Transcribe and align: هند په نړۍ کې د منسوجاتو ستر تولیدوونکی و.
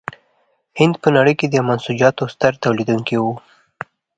هند 0.79 0.95
په 1.03 1.07
نړۍ 1.15 1.33
کې 1.39 1.47
د 1.49 1.55
منسوجاتو 1.67 2.23
ستر 2.33 2.53
تولیدوونکی 2.63 3.17
و. 3.19 3.25